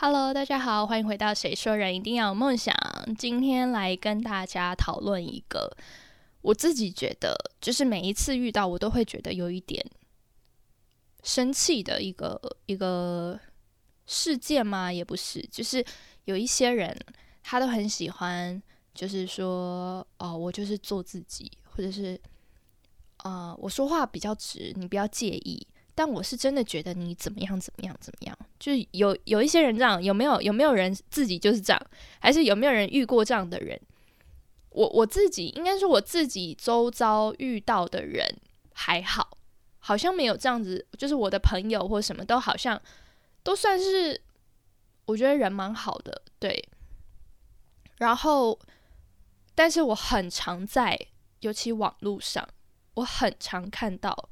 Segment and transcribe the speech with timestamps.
[0.00, 2.72] Hello，大家好，欢迎回到《谁说人一定要有梦想》。
[3.16, 5.76] 今天来跟大家讨论一个
[6.40, 9.84] 我自己觉得，就是每一次遇到我都会觉得有一点
[11.24, 13.40] 生气的一个一个
[14.06, 14.92] 事件吗？
[14.92, 15.84] 也不是，就是
[16.26, 16.96] 有一些人
[17.42, 18.62] 他都很喜欢，
[18.94, 22.16] 就是说哦，我就是做自己，或者是
[23.16, 25.66] 啊，我说话比较直，你不要介意。
[25.98, 31.86] 但我是真的觉得你怎么样怎么样怎么样，就有有一些人这样，有没有有没有人自己就是这样，
[32.20, 33.76] 还是有没有人遇过这样的人？
[34.70, 38.24] 我我自己应该说我自己周遭遇到的人
[38.72, 39.36] 还好，
[39.80, 42.80] 好像没有这样子，就是我的朋友或什么都好像
[43.42, 44.20] 都算是，
[45.06, 46.68] 我觉得人蛮好的，对。
[47.96, 48.56] 然后，
[49.56, 50.96] 但是我很常在，
[51.40, 52.48] 尤其网络上，
[52.94, 54.28] 我很常看到。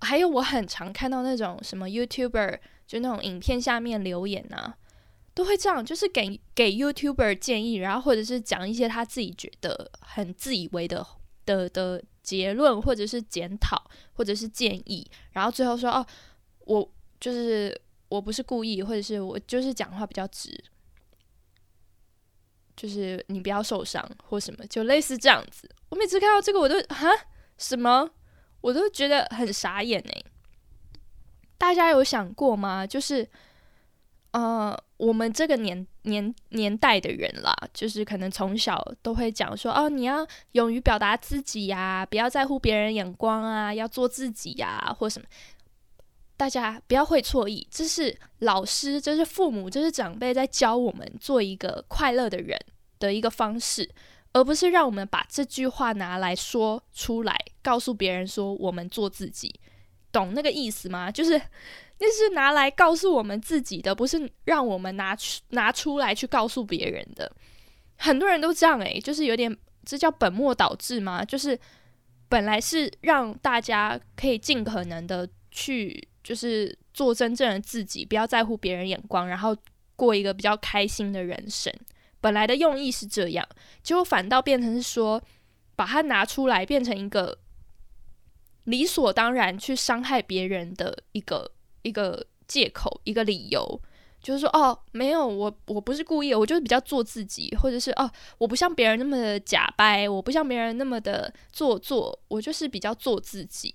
[0.00, 4.76] 还有我很常看到那种什么 YouTuber，就那种影片下面留言啊，
[5.34, 11.06] 都会这样，就是给给 YouTuber 建议，然后或者是讲一些他自己觉得很自以为的
[11.44, 16.06] 的的结论，或者是检讨，或者是建议，然后最后说哦，
[16.60, 20.62] 我就是我不是故意，或者是我就是讲话比较直，
[22.76, 25.68] 就是你不要受伤或什么，就类似这样子。
[25.90, 27.08] 我每次看到这个，我都哈
[27.56, 28.10] 什么？
[28.60, 30.22] 我都觉得很傻眼哎！
[31.56, 32.86] 大家有想过吗？
[32.86, 33.28] 就是，
[34.32, 45.26] 呃，我们这个年年年代的人啦，就是可能从小都会讲说，哦，你要勇于表达自己呀，不要在乎别人眼光啊，要做自己呀，或什么。
[46.36, 52.58] 大家不要会错意，这是老师，这是父母，这是长辈在教我们做一个快乐的人
[52.98, 53.90] 的一个方式。
[54.32, 59.54] 而不是让我们把这句话拿来说出来，告诉别人说我们做自己，
[60.12, 61.10] 懂那个意思吗？
[61.12, 61.40] 就是
[61.98, 67.30] 那是拿来告诉我们自己的，不是让我们拿出拿出来去告诉别人的。
[67.96, 69.54] 很多人都这样诶，就是有点
[69.84, 71.24] 这叫本末倒置吗？
[71.24, 71.58] 就是
[72.28, 79.54] 本来是让大家可以尽可能的去，就是做真正的自己，不要在乎别人眼光，然后
[79.96, 81.70] 过一个比较开心的人生。
[82.22, 83.46] 本来的用意是这样，
[83.82, 85.22] 结果反倒变成是说，
[85.76, 87.36] 把它拿出来变成一个
[88.64, 91.50] 理所当然去伤害别人的一个
[91.82, 93.80] 一个借口、一个理由，
[94.22, 103.74] 就是说，哦，没有，我我不是故意，我就是比较做自己，或者是哦，我不像别人那么的假掰，我不像别人那么的做作，我就是比较做自己。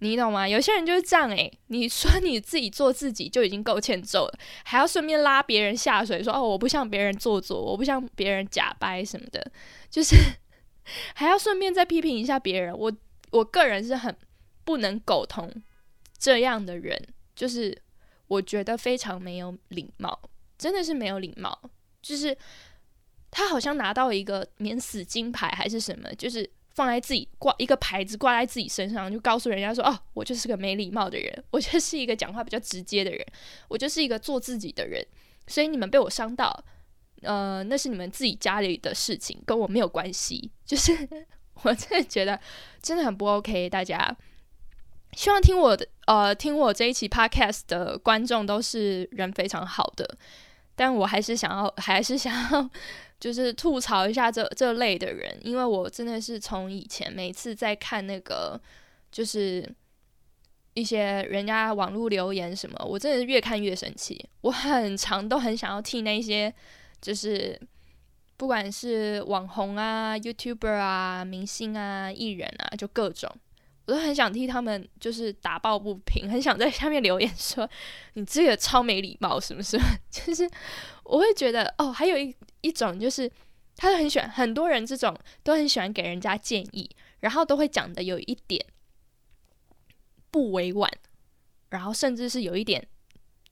[0.00, 0.46] 你懂吗？
[0.46, 9.50] 有些人就是这样诶，你说你自己做自己就已经够欠揍了，还要顺便拉别人下水，说哦我不像别人做作，我不像别人假掰什么的，
[9.88, 10.14] 就是
[11.14, 12.76] 还要顺便再批评一下别人。
[12.76, 12.92] 我
[13.36, 14.16] 我个人是很
[14.64, 15.52] 不能苟同
[16.18, 17.00] 这样的人，
[17.34, 17.76] 就是
[18.26, 20.18] 我觉得非常没有礼貌，
[20.58, 21.58] 真的是没有礼貌。
[22.02, 22.36] 就是
[23.30, 26.48] 他好像拿到一个免死金牌还是什么，就是。
[26.76, 33.26] 放在自己挂一个牌子挂在自己身上，就告诉人家说：“哦，我就是个没礼貌的人，我就是一个讲话比较直接的人，
[33.68, 35.02] 我就是一个做自己的人。
[35.46, 36.64] 所以你们被我伤到，
[37.22, 40.50] 呃，那是你们自己家里的事情，跟我没有关系。
[40.66, 40.92] 就是
[41.62, 42.38] 我真的觉得
[42.82, 43.68] 真的很不 OK。
[43.68, 44.16] 大家
[45.12, 50.16] 希望听我的呃听我这一期 Podcast 的观众都是人非常好的，
[50.74, 52.70] 但我还是想要还是想要。
[53.18, 58.60] 就是吐槽一下这这类的人，因为我真的是从以前每次在看那个，
[59.10, 59.66] 就是
[60.74, 64.22] 一些人家网络留言什么，我真的是越看越生气。
[64.42, 66.52] 我很常都很想要替那些
[67.00, 67.58] 就是
[68.36, 73.30] 不管是网红啊、YouTuber 啊、明星啊、艺人啊，就各种，
[73.86, 77.68] 我都很想替他们就是打抱不平，很想在下面留言说
[78.14, 79.78] 你这个超没礼貌，是不是，
[80.10, 80.48] 就是
[81.04, 82.34] 我会觉得哦，还有一。
[82.62, 83.30] 一种就是，
[83.76, 88.60] 他都很喜欢，很多人这种都很喜欢给人家建议，然后都会讲的有一点
[90.32, 90.90] 不委婉，
[91.68, 92.84] 然后甚至是有一点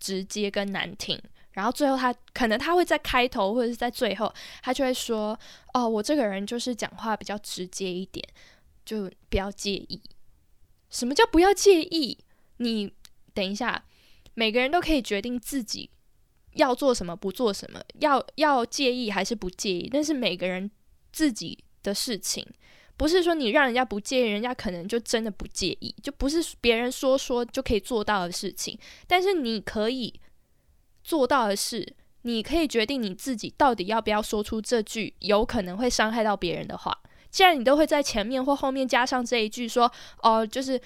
[0.00, 1.16] 直接跟难听，
[1.54, 5.36] 然后最后他可能他会在开头或者是在最后，他就会说
[5.74, 8.24] ：“哦，我这个人就是讲话比较直接一点，
[8.84, 10.00] 就不要介意。”
[10.90, 12.18] 什么叫不要介意？
[12.58, 12.92] 你
[13.32, 13.84] 等一下，
[14.34, 15.90] 每个人都可以决定自己。
[16.54, 19.90] 要做什么，不做什么，要要介意还是不介意？
[19.92, 20.70] 但是每个人
[21.12, 22.46] 自己的事情，
[22.96, 28.78] 不是说你让人家不介意，人家可能就真的不介意，就不是别人说说就可以做到的事情。
[29.08, 30.14] 但是你可以
[31.04, 36.98] 做到的是，你可以决定你自己到底要不要说出这句有可能会伤害到别人的话。
[37.30, 39.92] 既然你都会在前面或后面加上这一句说，
[40.22, 40.80] 哦，就是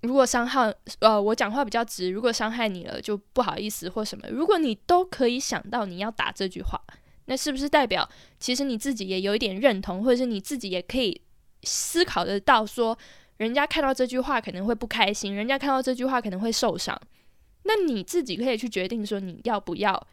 [0.00, 4.26] 如果伤害呃我讲话比较直，如果伤害你了就不好意思或什么。
[4.30, 6.80] 如果你都可以想到你要打这句话，
[7.26, 8.08] 那是不是代表
[8.40, 11.20] 其实你自己也有一点认同，或者是你自己也可以
[11.62, 12.98] 思考得到说，
[13.36, 16.98] 人家看到这句话可能会不开心，人家看到这句话可能会受伤。
[17.66, 20.06] 那你自己可以去决定说你要不要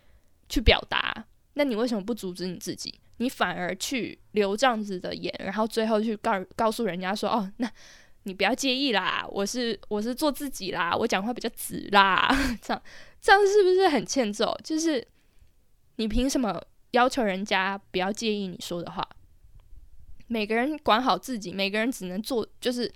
[0.50, 1.26] 去表达。
[1.54, 3.00] 那你为什么不阻止你自己？
[3.18, 7.72] 你反而去留这样子的言，然后最后去告告诉人家说：“哦，那
[8.24, 12.28] 你不要介意啦，我是我是做自己啦，我讲话比较直啦。”
[12.60, 12.84] 这样
[13.22, 14.58] 这样是不是很欠揍？
[14.64, 15.08] 就是
[15.98, 16.60] 你凭什么
[16.92, 19.08] 要求人家不要介意你说的话？
[20.28, 22.92] 每个人管好自己，每个人只能做，就是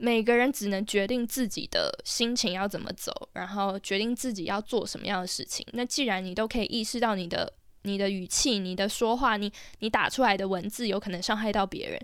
[0.00, 5.66] 每个人只能决定自己的心情要怎么走，然后决定自己要做什么样的事情。
[5.74, 7.52] 那既然你都可以意识到你的。
[7.84, 11.98] 你的语气，你的说话，你你打出来的文字有可能伤害到别人，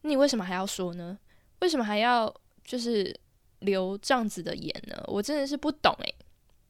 [0.00, 1.18] 你为什么还要说呢？
[1.60, 2.34] 为什么还要
[2.64, 3.14] 就是
[3.58, 4.96] 留这样子的言呢？
[5.06, 6.14] 我真的是不懂诶，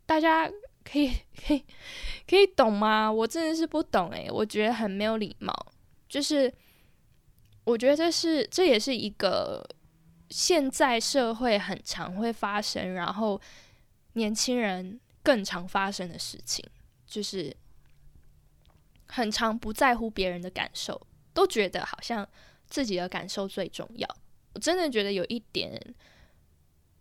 [0.05, 0.51] 大家
[0.83, 1.13] 可以
[1.47, 1.63] 可以
[2.29, 3.09] 可以懂吗？
[3.13, 5.55] 我真的是不懂诶，我觉得很没有礼貌。
[6.09, 6.53] 就是
[7.63, 9.65] 我觉得这是这也是一个
[10.31, 13.41] 现在社会很常会发生，然后
[14.15, 16.65] 年轻人更常发生的事情，
[17.07, 17.57] 就是。
[19.11, 21.01] 很常不在乎别人的感受，
[21.33, 22.29] 都觉得好像
[22.67, 24.07] 自己的感受最重要。
[24.53, 25.83] 我真的觉得有一点，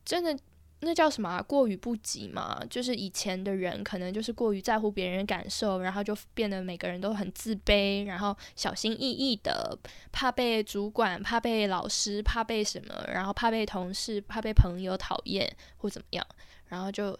[0.06, 0.34] 真的
[0.82, 2.64] 那叫什么过于不及嘛？
[2.70, 9.76] 就是以前的人可能就是过于在乎别人的感受，然后就变得每个人都很自卑，然后小心翼翼的，
[10.12, 16.24] 怕被主管、怕被老师、怕被什么，然后怕被同事、怕被朋友讨厌或怎么样，
[16.68, 17.18] 然后就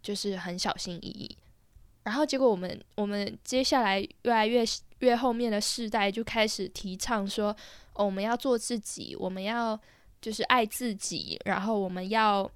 [0.00, 1.36] 就是很小心翼翼。
[2.04, 4.62] 然后结果我们我们接下来越来越
[5.00, 7.56] 越后面的世代就开始提倡说，
[7.94, 9.76] 我们要做自己，我们要
[10.20, 12.48] 就是爱自己，然后我们要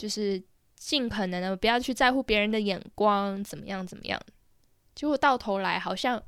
[0.00, 0.42] 就是
[0.76, 4.18] 尽可能的不要去在乎别人的眼光，怎么样怎么样。
[4.94, 6.22] 结果到头来好像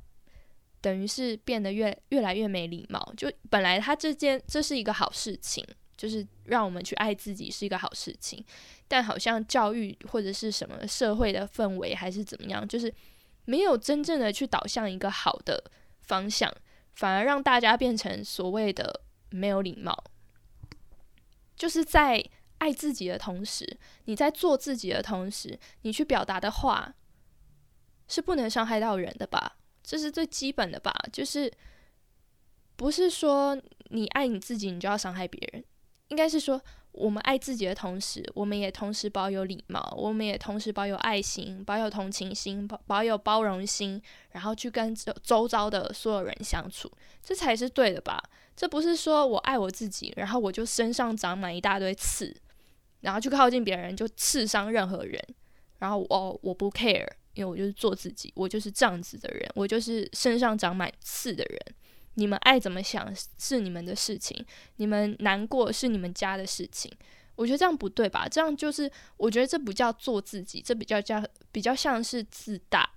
[0.79, 3.13] 等于是变得越越来越没礼貌。
[3.17, 5.65] 就本来他这件这是一个好事情。
[5.95, 8.43] 就是让我们去爱自己是一个好事情，
[8.89, 12.93] 但好像教育或者是什么社会的氛围还是怎么样，就是
[13.45, 15.63] 没有真正的去导向一个好的
[16.01, 16.51] 方向，
[16.95, 19.95] 反而让大家变成所谓的没有礼貌。
[21.55, 22.21] 就是在
[22.63, 26.95] 爱自己的同时，你在做自己的同时，你去表达的话
[28.07, 29.57] 是不能伤害到人的吧？
[29.83, 30.95] 这是最基本的吧？
[31.11, 31.51] 就是
[32.77, 35.61] 不是说你爱你自己，你就要伤害别人。
[36.07, 36.61] 应该是说，
[36.93, 44.01] 我们爱自己的同时，我们也同时保有礼貌，我们也同时保有爱心，保有同情心，保保有包容心，
[44.31, 46.89] 然后去跟周周遭的所有人相处，
[47.21, 48.23] 这才是对的吧？
[48.55, 52.35] 这不是说我爱我自己，然后我就身上长满一大堆刺，
[53.03, 55.21] 然后去靠近别人就刺伤任何人，
[55.77, 61.59] 然后我我不 care，因为我就是做自己，我就是这样子的人，我就是身上长满刺的人。
[62.15, 64.45] 你们爱怎么想是你们的事情，
[64.77, 66.91] 你们难过是你们家的事情。
[67.35, 68.27] 我觉得这样不对吧？
[68.29, 72.89] 这样就是，我觉得这不叫做自己，这比较叫比较像是自大，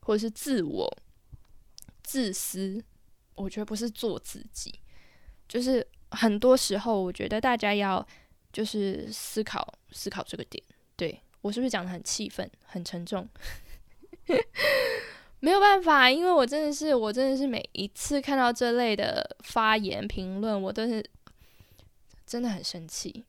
[0.00, 0.98] 或者是自我、
[2.02, 2.82] 自私。
[3.34, 4.74] 我觉得不是做自己，
[5.48, 8.06] 就是很多时候，我觉得大家要
[8.52, 10.62] 就是思考思考这个点。
[10.96, 13.28] 对我是不是讲的很气愤、很沉重？
[15.40, 21.04] 没有办法，因为我真的是，我真的是每一次看到这类的发言评论，我都是
[22.24, 23.24] 真的很生气。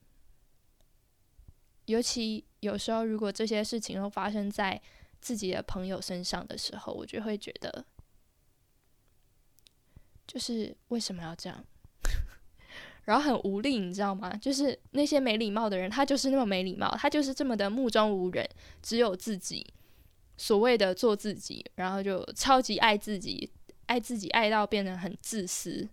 [1.86, 4.80] 尤其有时候，如果这些事情都发生在
[5.20, 7.84] 自己的朋友身上的时候，我就会觉得，
[10.26, 11.66] 就是为什么要这样？
[13.04, 14.34] 然后很无力，你知道吗？
[14.36, 18.48] 就是那些没礼貌的人，他就是那么没礼貌，他就是这么的目中无人，
[18.82, 19.66] 只有自己。
[20.36, 23.48] 所谓的做自己，然后就超级爱自己，
[23.86, 25.88] 爱自己爱到变得很自私，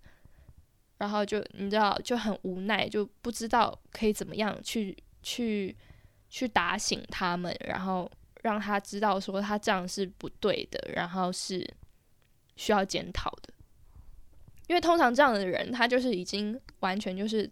[0.98, 5.78] 然后就你知道就很无奈，就不知道可以怎么样去去
[6.28, 8.10] 去打醒他们，然后
[8.42, 11.64] 让他知道说他这样是不对的，然后是
[12.56, 13.51] 需要检讨的。
[14.68, 17.50] 因为通常这样的人，他就是已经完全就是。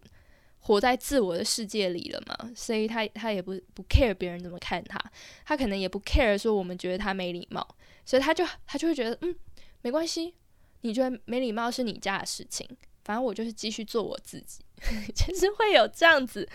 [0.61, 4.99] 活在自我的世界里了嘛，所以他他也不不 care 别人怎么看他，
[5.45, 7.65] 他可能也不 care 说我们觉得他没礼貌，
[8.03, 9.33] 所以他就他就会觉得嗯
[9.81, 10.35] 没关系，
[10.81, 12.67] 你觉得没礼貌是你家的事情，
[13.05, 14.59] 反正我就是继续做我自己，
[15.15, 16.47] 就是会有这样子，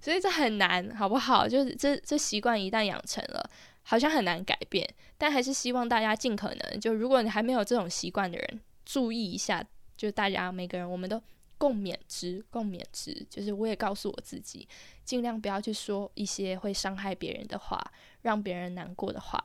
[0.00, 1.46] 所以这很难好不好？
[1.46, 3.48] 就是这这习惯一旦养成了，
[3.84, 9.64] 好像很难改变，但还是希望大家尽可能就如果你还没有这种习惯的人，注意一下，
[10.02, 11.22] 就大家每个人我们都。
[11.58, 13.24] 共勉之，共勉之。
[13.30, 14.66] 就是我也告诉我自己，
[15.04, 17.80] 尽量不要去说一些会伤害别人的话，
[18.22, 19.40] 让别人难过的话。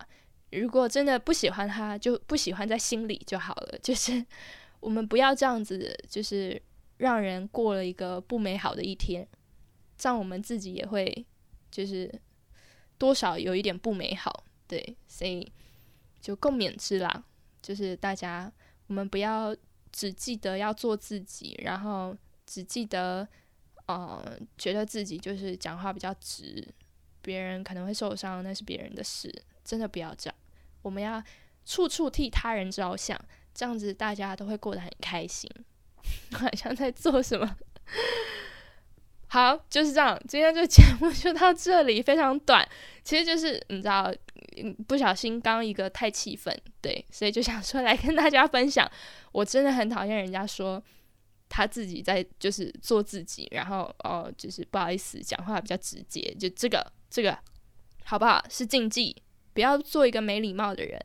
[0.49, 3.77] 如果真的不喜欢他，就不喜欢在心里就好了。
[3.83, 4.25] 就是
[4.79, 6.59] 我们不要这样子，就是
[6.97, 9.27] 让人过了一个不美好的一天，
[9.95, 11.23] 这样我们自己也会
[11.69, 12.11] 就是
[12.97, 14.43] 多少有一点不美好。
[14.67, 15.51] 对，所以
[16.19, 17.23] 就共勉之啦。
[17.61, 18.51] 就是大家，
[18.87, 19.55] 我们不要
[19.91, 22.15] 只记得要做自己，然后
[22.45, 23.27] 只记得，
[23.87, 26.67] 呃，觉得自己就是讲话比较直，
[27.21, 30.35] 别人可能会受伤，那是别人的事，真的不要这样。
[30.81, 31.21] 我们要
[31.65, 33.19] 处处替他人着想，
[33.53, 35.49] 这样子大家都会过得很开心。
[36.31, 37.57] 好像在做什么？
[39.27, 40.17] 好，就是这样。
[40.27, 42.67] 今天这节目就到这里，非常短。
[43.03, 44.13] 其实就是你知道。
[44.87, 48.89] 不小心刚一个太气愤，对，所以就想说来跟大家分享。
[49.31, 50.81] 我真的很讨厌人家说
[51.49, 57.37] 他自己在就是做自己，然后哦，就是不好意思，讲话比较直接，就这个这个
[58.03, 58.43] 好不好？
[58.49, 59.15] 是禁忌，
[59.53, 60.99] 不要做一个没礼貌的人。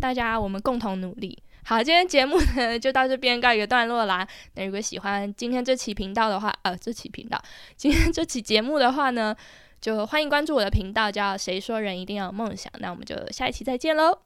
[0.00, 1.42] 大家我们共同努力。
[1.64, 4.26] 好，今天节目呢就到这边告一个段落啦。
[4.54, 7.42] 那如果喜欢今天这期频道的话，呃，这期频道
[7.76, 9.34] 今天这期节目的话呢？
[9.80, 12.72] 就欢迎关注我的频道，叫“谁说人一定要有梦想”。
[12.80, 14.25] 那我们就下一期再见喽。